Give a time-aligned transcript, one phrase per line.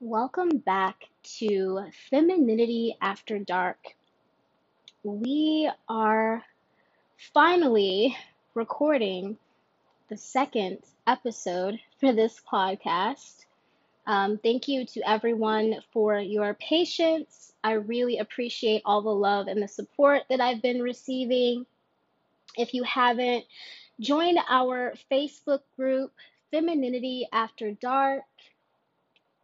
[0.00, 1.04] Welcome back
[1.38, 3.78] to Femininity After Dark.
[5.02, 6.44] We are
[7.32, 8.14] finally
[8.52, 9.38] recording
[10.10, 13.46] the second episode for this podcast.
[14.06, 17.54] Um, thank you to everyone for your patience.
[17.64, 21.64] I really appreciate all the love and the support that I've been receiving.
[22.54, 23.46] If you haven't
[23.98, 26.12] joined our Facebook group,
[26.50, 28.24] Femininity After Dark,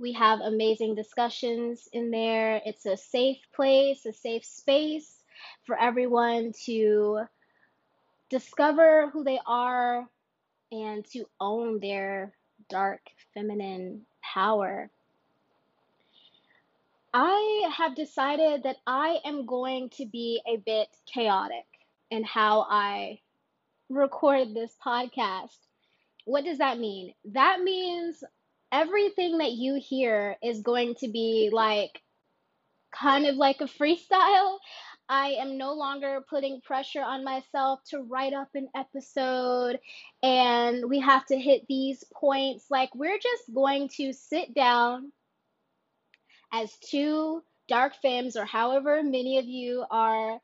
[0.02, 2.60] we have amazing discussions in there.
[2.66, 5.22] It's a safe place, a safe space
[5.64, 7.20] for everyone to
[8.29, 10.08] discover who they are
[10.72, 12.32] and to own their
[12.68, 13.00] dark
[13.32, 14.90] feminine power.
[17.14, 21.66] I have decided that I am going to be a bit chaotic
[22.10, 23.21] in how I
[23.88, 25.58] record this podcast.
[26.24, 27.14] What does that mean?
[27.26, 28.24] That means
[28.72, 32.00] everything that you hear is going to be like
[32.92, 34.58] kind of like a freestyle.
[35.08, 39.78] I am no longer putting pressure on myself to write up an episode
[40.22, 42.66] and we have to hit these points.
[42.70, 45.12] Like, we're just going to sit down
[46.52, 50.39] as two dark femmes, or however many of you are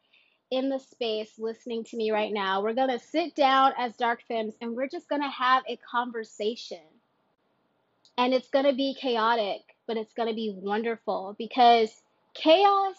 [0.51, 2.63] in the space listening to me right now.
[2.63, 5.79] We're going to sit down as dark femmes and we're just going to have a
[5.91, 6.79] conversation.
[8.19, 11.91] And it's going to be chaotic, but it's going to be wonderful because
[12.35, 12.97] chaos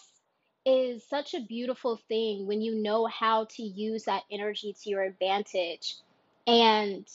[0.66, 5.04] is such a beautiful thing when you know how to use that energy to your
[5.04, 5.98] advantage.
[6.48, 7.06] And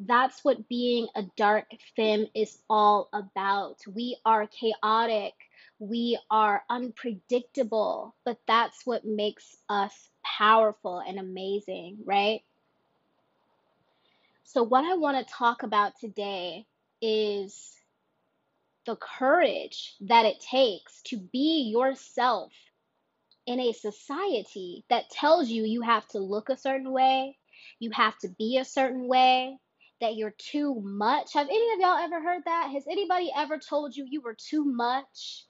[0.00, 3.78] that's what being a dark femme is all about.
[3.86, 5.34] We are chaotic,
[5.78, 12.42] we are unpredictable, but that's what makes us powerful and amazing, right?
[14.44, 16.66] So, what I want to talk about today
[17.00, 17.72] is
[18.86, 22.52] the courage that it takes to be yourself
[23.46, 27.36] in a society that tells you you have to look a certain way,
[27.78, 29.58] you have to be a certain way,
[30.00, 31.34] that you're too much.
[31.34, 32.70] Have any of y'all ever heard that?
[32.72, 35.44] Has anybody ever told you you were too much?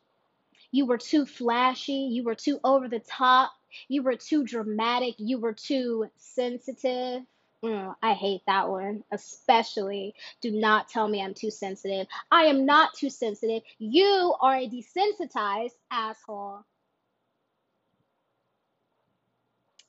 [0.72, 3.52] You were too flashy, you were too over the top,
[3.88, 7.22] you were too dramatic, you were too sensitive.
[7.62, 10.14] Mm, I hate that one, especially.
[10.40, 12.06] Do not tell me I'm too sensitive.
[12.30, 13.62] I am not too sensitive.
[13.78, 16.64] You are a desensitized asshole.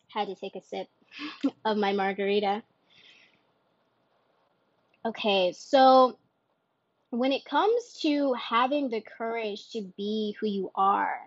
[0.10, 0.88] Had to take a sip
[1.64, 2.62] of my margarita.
[5.06, 6.18] Okay, so
[7.10, 11.20] when it comes to having the courage to be who you are,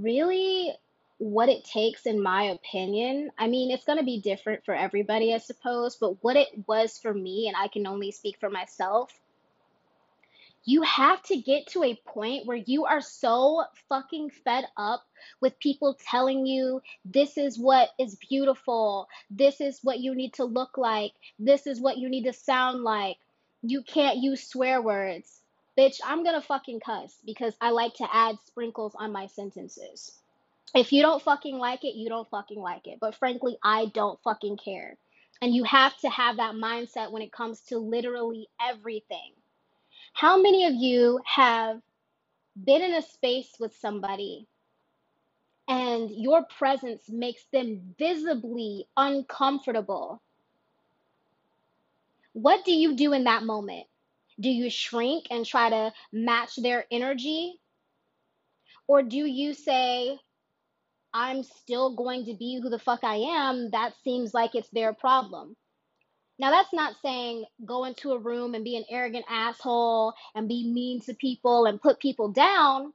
[0.00, 0.72] really
[1.22, 5.32] what it takes, in my opinion, I mean, it's going to be different for everybody,
[5.32, 9.12] I suppose, but what it was for me, and I can only speak for myself,
[10.64, 15.04] you have to get to a point where you are so fucking fed up
[15.40, 20.44] with people telling you this is what is beautiful, this is what you need to
[20.44, 23.18] look like, this is what you need to sound like.
[23.62, 25.40] You can't use swear words.
[25.78, 30.18] Bitch, I'm gonna fucking cuss because I like to add sprinkles on my sentences.
[30.74, 32.98] If you don't fucking like it, you don't fucking like it.
[33.00, 34.96] But frankly, I don't fucking care.
[35.42, 39.32] And you have to have that mindset when it comes to literally everything.
[40.14, 41.80] How many of you have
[42.62, 44.46] been in a space with somebody
[45.68, 50.22] and your presence makes them visibly uncomfortable?
[52.34, 53.86] What do you do in that moment?
[54.40, 57.60] Do you shrink and try to match their energy?
[58.86, 60.18] Or do you say,
[61.14, 63.70] I'm still going to be who the fuck I am?
[63.70, 65.56] That seems like it's their problem.
[66.38, 70.70] Now, that's not saying go into a room and be an arrogant asshole and be
[70.72, 72.92] mean to people and put people down.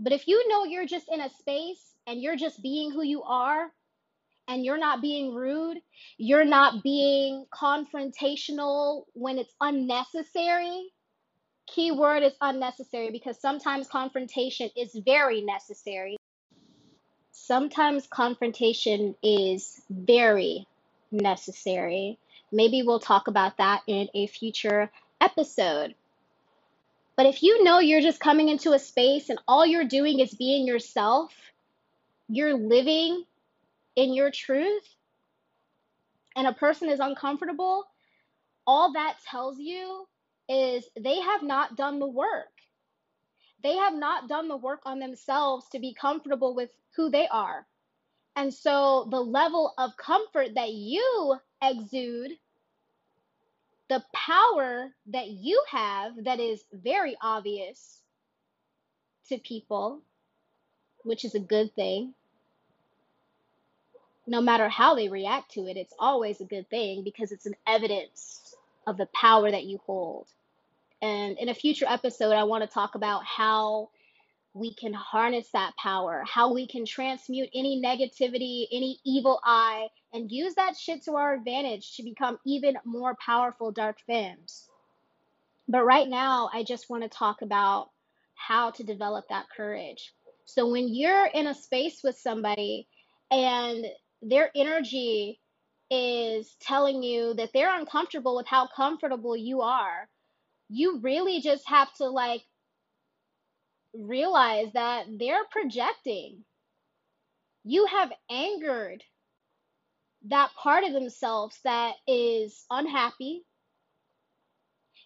[0.00, 3.22] But if you know you're just in a space and you're just being who you
[3.22, 3.70] are
[4.48, 5.78] and you're not being rude,
[6.16, 10.90] you're not being confrontational when it's unnecessary.
[11.66, 16.16] Key word is unnecessary because sometimes confrontation is very necessary.
[17.48, 20.66] Sometimes confrontation is very
[21.10, 22.18] necessary.
[22.52, 25.94] Maybe we'll talk about that in a future episode.
[27.16, 30.34] But if you know you're just coming into a space and all you're doing is
[30.34, 31.32] being yourself,
[32.28, 33.24] you're living
[33.96, 34.84] in your truth,
[36.36, 37.86] and a person is uncomfortable,
[38.66, 40.06] all that tells you
[40.50, 42.57] is they have not done the work.
[43.62, 47.66] They have not done the work on themselves to be comfortable with who they are.
[48.36, 52.32] And so the level of comfort that you exude
[53.88, 58.00] the power that you have that is very obvious
[59.28, 60.02] to people,
[61.04, 62.14] which is a good thing,
[64.26, 67.56] no matter how they react to it, it's always a good thing because it's an
[67.66, 68.54] evidence
[68.86, 70.26] of the power that you hold.
[71.00, 73.90] And in a future episode, I want to talk about how
[74.54, 80.32] we can harness that power, how we can transmute any negativity, any evil eye, and
[80.32, 84.68] use that shit to our advantage to become even more powerful dark femmes.
[85.68, 87.90] But right now, I just want to talk about
[88.34, 90.14] how to develop that courage.
[90.44, 92.88] So when you're in a space with somebody
[93.30, 93.84] and
[94.22, 95.40] their energy
[95.90, 100.08] is telling you that they're uncomfortable with how comfortable you are,
[100.68, 102.42] you really just have to like
[103.94, 106.44] realize that they're projecting.
[107.64, 109.02] You have angered
[110.26, 113.42] that part of themselves that is unhappy.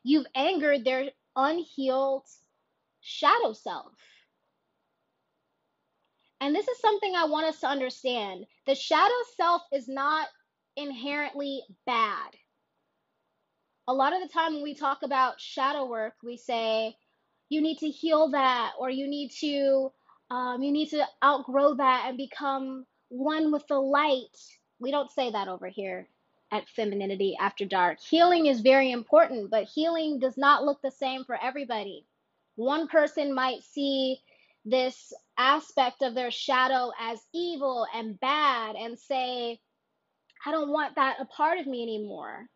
[0.05, 2.25] You've angered their unhealed
[3.01, 3.93] shadow self.
[6.41, 8.47] And this is something I want us to understand.
[8.67, 10.27] The shadow self is not
[10.77, 12.31] inherently bad.
[13.89, 16.97] A lot of the time when we talk about shadow work, we say,
[17.49, 19.93] you need to heal that or you need to
[20.31, 24.37] um, you need to outgrow that and become one with the light.
[24.79, 26.09] We don't say that over here
[26.51, 28.01] at femininity after dark.
[28.01, 32.07] Healing is very important but healing does not look the same for everybody.
[32.57, 34.21] One person might see
[34.65, 39.59] this aspect of their shadow as evil and bad and say
[40.47, 42.47] i don't want that a part of me anymore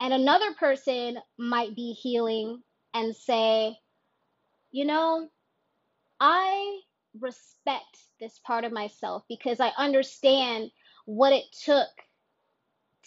[0.00, 2.62] and another person might be healing
[2.94, 3.76] and say,
[4.70, 5.28] you know,
[6.20, 6.80] I
[7.18, 10.70] respect this part of myself because I understand
[11.06, 11.88] what it took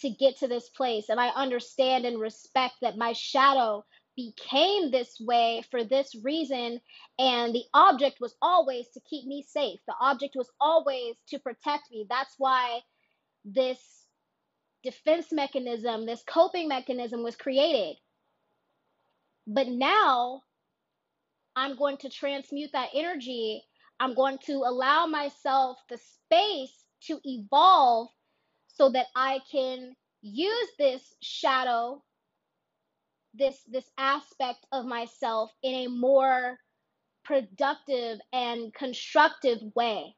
[0.00, 1.08] to get to this place.
[1.08, 3.84] And I understand and respect that my shadow
[4.16, 6.80] became this way for this reason.
[7.18, 11.90] And the object was always to keep me safe, the object was always to protect
[11.90, 12.06] me.
[12.08, 12.80] That's why
[13.44, 13.78] this
[14.82, 17.96] defense mechanism, this coping mechanism was created.
[19.46, 20.42] But now
[21.56, 23.62] I'm going to transmute that energy.
[24.00, 26.72] I'm going to allow myself the space
[27.06, 28.08] to evolve
[28.68, 32.02] so that I can use this shadow,
[33.34, 36.58] this this aspect of myself in a more
[37.24, 40.14] productive and constructive way.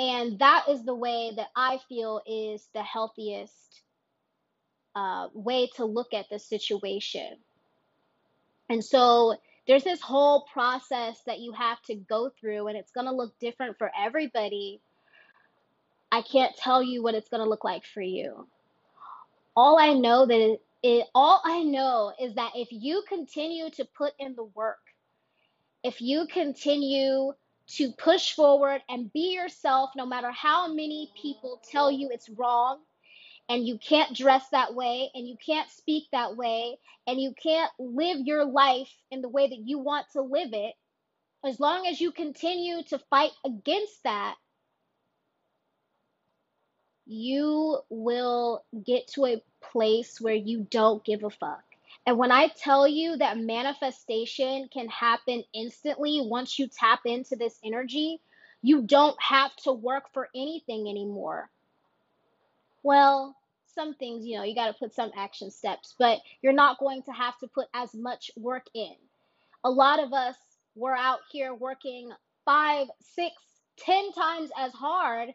[0.00, 3.82] And that is the way that I feel is the healthiest
[4.96, 7.36] uh, way to look at the situation.
[8.70, 9.36] And so
[9.66, 13.38] there's this whole process that you have to go through, and it's going to look
[13.40, 14.80] different for everybody.
[16.10, 18.48] I can't tell you what it's going to look like for you.
[19.54, 23.84] All I know that it, it, all I know is that if you continue to
[23.84, 24.78] put in the work,
[25.84, 27.34] if you continue
[27.76, 32.78] to push forward and be yourself, no matter how many people tell you it's wrong,
[33.48, 37.70] and you can't dress that way and you can't speak that way and you can't
[37.80, 40.74] live your life in the way that you want to live it,
[41.44, 44.36] as long as you continue to fight against that,
[47.06, 51.64] you will get to a place where you don't give a fuck.
[52.06, 57.58] And when I tell you that manifestation can happen instantly once you tap into this
[57.64, 58.20] energy,
[58.62, 61.50] you don't have to work for anything anymore.
[62.82, 63.36] Well,
[63.66, 67.02] some things, you know, you got to put some action steps, but you're not going
[67.04, 68.94] to have to put as much work in.
[69.64, 70.36] A lot of us
[70.74, 72.10] were out here working
[72.44, 73.34] five, six,
[73.78, 75.30] ten times as hard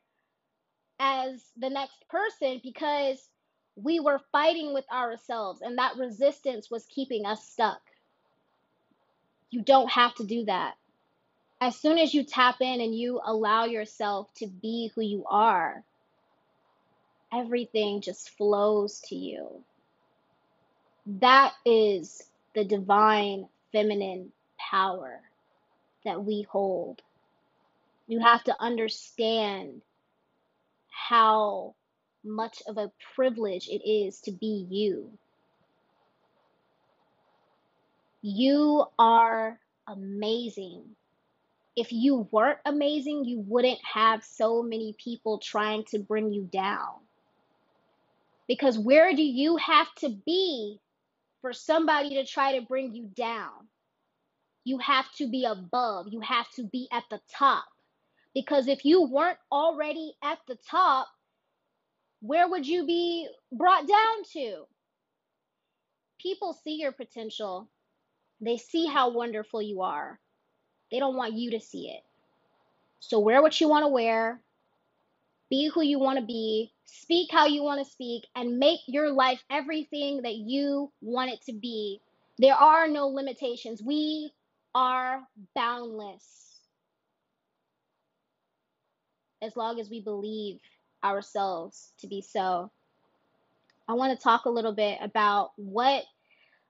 [1.00, 3.30] as the next person because
[3.76, 7.82] we were fighting with ourselves and that resistance was keeping us stuck.
[9.50, 10.76] You don't have to do that.
[11.62, 15.84] As soon as you tap in and you allow yourself to be who you are,
[17.34, 19.64] everything just flows to you.
[21.06, 25.22] That is the divine feminine power
[26.04, 27.02] that we hold.
[28.08, 29.82] You have to understand
[30.90, 31.76] how
[32.26, 35.12] much of a privilege it is to be you.
[38.22, 40.84] You are amazing.
[41.76, 46.96] If you weren't amazing, you wouldn't have so many people trying to bring you down.
[48.48, 50.80] Because where do you have to be
[51.42, 53.68] for somebody to try to bring you down?
[54.64, 57.66] You have to be above, you have to be at the top.
[58.34, 61.08] Because if you weren't already at the top,
[62.26, 64.66] where would you be brought down to?
[66.26, 67.70] people see your potential,
[68.42, 70.20] they see how wonderful you are.
[70.92, 72.02] They don't want you to see it.
[73.00, 74.42] So wear what you want to wear,
[75.52, 79.12] be who you want to be, speak how you want to speak, and make your
[79.12, 82.02] life everything that you want it to be.
[82.40, 83.84] There are no limitations.
[83.84, 84.32] We
[84.74, 85.22] are
[85.56, 86.24] boundless
[89.44, 90.60] as long as we believe
[91.06, 92.72] ourselves to be so.
[93.88, 96.04] I want to talk a little bit about what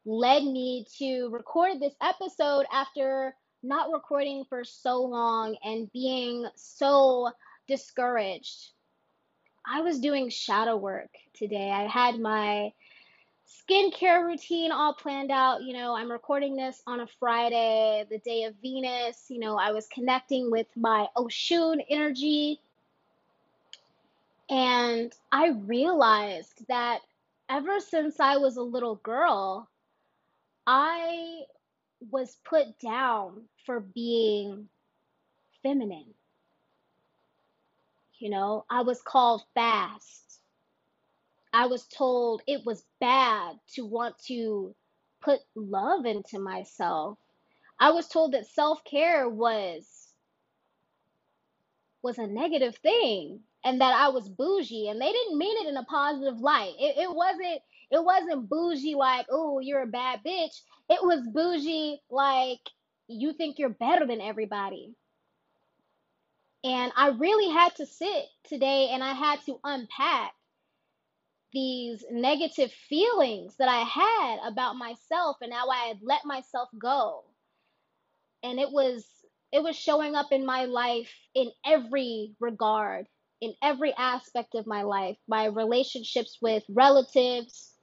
[0.06, 7.32] led me to record this episode after not recording for so long and being so
[7.68, 8.72] discouraged.
[9.68, 11.72] I was doing shadow work today.
[11.72, 12.72] I had my
[13.48, 15.63] skincare routine all planned out.
[15.63, 19.25] You know, I'm recording this on a Friday, the day of Venus.
[19.30, 22.60] You know, I was connecting with my Oshun energy.
[24.50, 27.02] And I realized that
[27.50, 29.70] ever since I was a little girl,
[30.68, 31.42] I
[32.12, 34.70] was put down for being
[35.64, 36.14] feminine.
[38.20, 40.40] You know, I was called fast.
[41.52, 44.75] I was told it was bad to want to
[45.22, 47.18] put love into myself.
[47.80, 50.14] I was told that self-care was
[52.02, 55.77] was a negative thing and that I was bougie and they didn't mean it in
[55.77, 56.74] a positive light.
[56.79, 60.62] It, it wasn't it wasn't bougie like, oh, you're a bad bitch.
[60.89, 62.60] It was bougie like
[63.07, 64.95] you think you're better than everybody.
[66.63, 70.34] And I really had to sit today and I had to unpack
[71.53, 77.24] these negative feelings that I had about myself and how I had let myself go.
[78.43, 79.05] And it was
[79.51, 83.07] it was showing up in my life in every regard,
[83.46, 85.18] in every aspect of my life.
[85.28, 87.75] My relationships with relatives,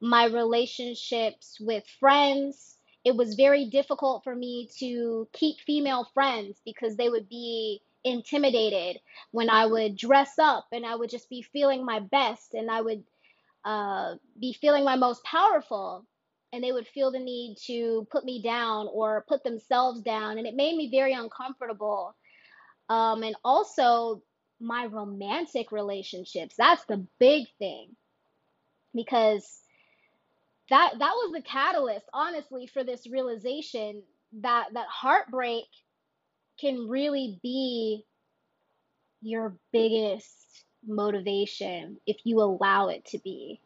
[0.00, 2.78] my relationships with friends.
[3.04, 9.00] It was very difficult for me to keep female friends because they would be intimidated
[9.32, 12.80] when I would dress up and I would just be feeling my best and I
[12.80, 13.04] would
[13.64, 16.06] uh, be feeling my most powerful.
[16.52, 20.38] And they would feel the need to put me down or put themselves down.
[20.38, 22.14] And it made me very uncomfortable.
[22.88, 24.22] Um, and also,
[24.60, 26.54] my romantic relationships.
[26.58, 27.96] That's the big thing.
[28.94, 29.60] Because
[30.70, 34.02] that that was the catalyst honestly for this realization
[34.40, 35.64] that that heartbreak
[36.60, 38.04] can really be
[39.22, 43.60] your biggest motivation if you allow it to be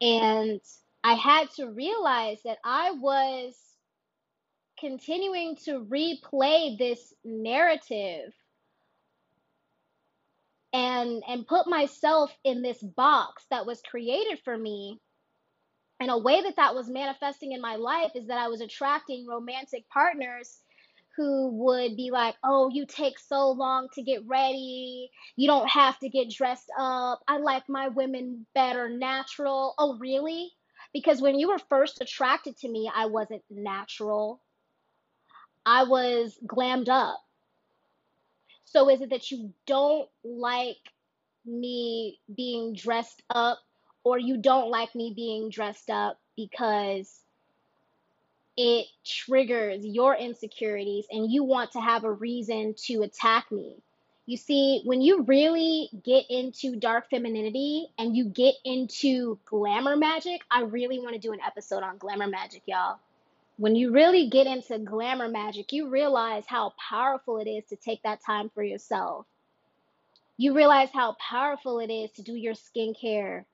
[0.00, 0.60] and
[1.04, 3.54] i had to realize that i was
[4.78, 8.32] continuing to replay this narrative
[10.72, 14.98] and and put myself in this box that was created for me
[16.00, 19.26] and a way that that was manifesting in my life is that I was attracting
[19.26, 20.60] romantic partners
[21.16, 25.10] who would be like, Oh, you take so long to get ready.
[25.36, 27.20] You don't have to get dressed up.
[27.28, 29.74] I like my women better natural.
[29.78, 30.50] Oh, really?
[30.92, 34.42] Because when you were first attracted to me, I wasn't natural,
[35.64, 37.20] I was glammed up.
[38.72, 40.78] So is it that you don't like
[41.44, 43.58] me being dressed up
[44.02, 47.20] or you don't like me being dressed up because
[48.56, 53.76] it triggers your insecurities and you want to have a reason to attack me.
[54.24, 60.42] You see, when you really get into dark femininity and you get into glamour magic,
[60.50, 62.98] I really want to do an episode on glamour magic, y'all.
[63.56, 68.02] When you really get into glamour magic, you realize how powerful it is to take
[68.02, 69.26] that time for yourself.
[70.36, 73.44] You realize how powerful it is to do your skincare,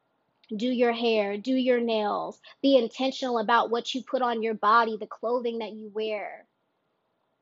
[0.56, 4.96] do your hair, do your nails, be intentional about what you put on your body,
[4.96, 6.46] the clothing that you wear,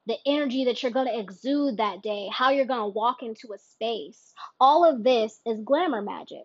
[0.06, 3.52] the energy that you're going to exude that day, how you're going to walk into
[3.52, 4.32] a space.
[4.58, 6.44] All of this is glamour magic.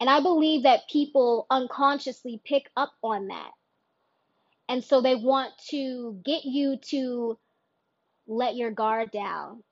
[0.00, 3.52] And I believe that people unconsciously pick up on that.
[4.72, 7.38] And so they want to get you to
[8.28, 9.62] let your guard down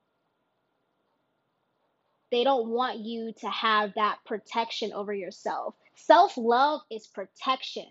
[2.33, 5.75] they don't want you to have that protection over yourself.
[5.97, 7.87] Self love is protection.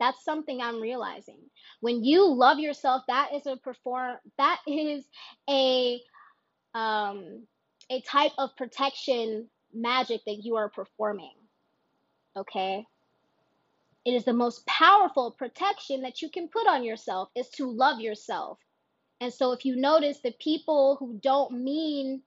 [0.00, 1.40] That's something I'm realizing.
[1.80, 5.04] When you love yourself, that is a perform that is
[5.50, 6.00] a
[6.74, 7.46] um
[7.90, 11.34] a type of protection magic that you are performing.
[12.36, 12.86] Okay?
[14.04, 18.00] It is the most powerful protection that you can put on yourself is to love
[18.00, 18.58] yourself.
[19.20, 22.22] And so if you notice the people who don't mean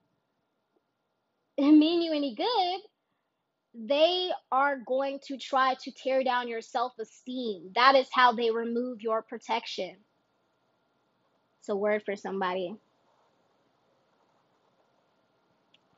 [1.58, 2.80] mean you any good,
[3.74, 7.72] they are going to try to tear down your self esteem.
[7.74, 9.96] That is how they remove your protection.
[11.60, 12.76] It's a word for somebody.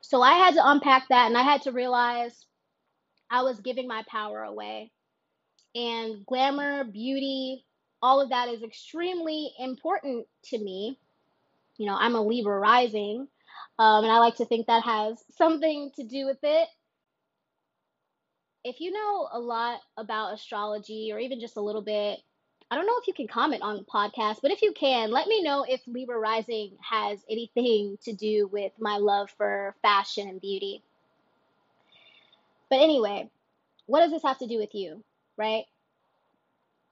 [0.01, 2.45] So I had to unpack that and I had to realize
[3.31, 4.91] I was giving my power away.
[5.75, 7.65] And glamour, beauty,
[8.01, 10.97] all of that is extremely important to me.
[11.77, 13.27] You know, I'm a Libra rising,
[13.77, 16.69] um, and I like to think that has something to do with it.
[18.63, 22.19] If you know a lot about astrology or even just a little bit,
[22.71, 25.27] I don't know if you can comment on the podcast, but if you can, let
[25.27, 30.41] me know if Libra rising has anything to do with my love for fashion and
[30.41, 30.81] beauty.
[32.69, 33.29] But anyway,
[33.85, 35.03] what does this have to do with you,
[35.37, 35.65] right?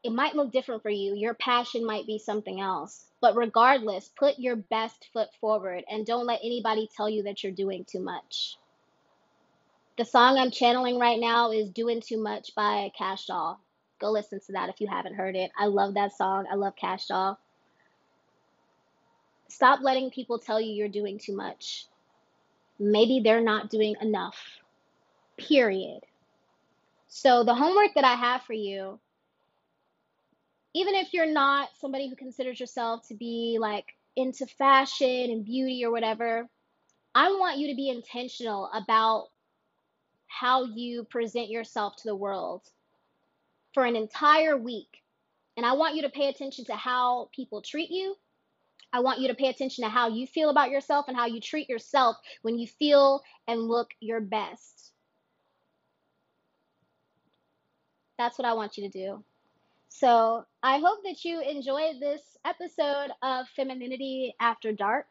[0.04, 1.16] It might look different for you.
[1.16, 3.06] Your passion might be something else.
[3.22, 7.54] But regardless, put your best foot forward and don't let anybody tell you that you're
[7.54, 8.58] doing too much.
[9.98, 13.60] The song I'm channeling right now is Doing Too Much by Kash Doll.
[14.00, 15.52] Go listen to that if you haven't heard it.
[15.58, 16.48] I love that song.
[16.52, 17.40] I love Kash Doll.
[19.48, 21.86] Stop letting people tell you you're doing too much.
[22.80, 24.36] Maybe they're not doing enough.
[25.38, 26.02] Period.
[27.16, 29.00] So, the homework that I have for you,
[30.74, 35.86] even if you're not somebody who considers yourself to be like into fashion and beauty
[35.86, 36.50] or whatever,
[37.14, 39.28] I want you to be intentional about
[40.26, 42.64] how you present yourself to the world
[43.76, 45.04] for an entire week.
[45.56, 48.16] And I want you to pay attention to how people treat you.
[48.92, 51.40] I want you to pay attention to how you feel about yourself and how you
[51.40, 54.73] treat yourself when you feel and look your best.
[58.18, 59.24] That's what I want you to do.
[59.90, 65.08] So I hope that you enjoyed this episode of Femininity After Dark.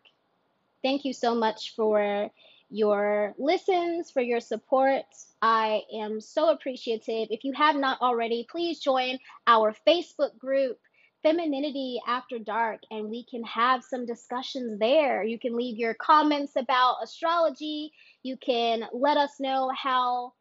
[0.82, 2.30] Thank you so much for
[2.68, 5.04] your listens, for your support.
[5.40, 7.28] I am so appreciative.
[7.30, 10.78] If you have not already, please join our Facebook group,
[11.22, 15.22] Femininity After Dark, and we can have some discussions there.
[15.22, 17.92] You can leave your comments about astrology.
[18.22, 20.32] You can let us know how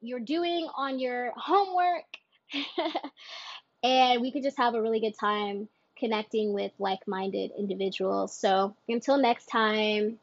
[0.00, 2.04] you're doing on your homework.
[3.82, 8.34] and we could just have a really good time connecting with like minded individuals.
[8.34, 10.18] So until next time,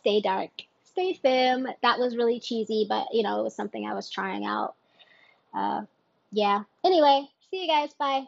[0.00, 0.50] stay dark,
[0.84, 1.66] stay femme.
[1.82, 4.74] That was really cheesy, but you know, it was something I was trying out.
[5.54, 5.82] Uh,
[6.32, 6.62] yeah.
[6.84, 7.92] Anyway, see you guys.
[7.94, 8.24] Bye.